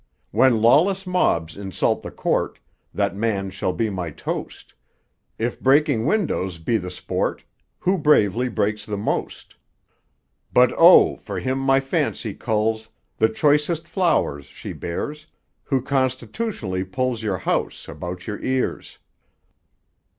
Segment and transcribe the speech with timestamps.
[0.31, 2.57] When lawless mobs insult the court,
[2.91, 4.73] That man shall be my toast,
[5.37, 7.43] If breaking windows be the sport,
[7.81, 9.57] Who bravely breaks the most.
[10.51, 11.17] But oh!
[11.17, 15.27] for him my fancy culls The choicest flowers she bears,
[15.65, 18.97] Who constitutionally pulls Your house about your ears.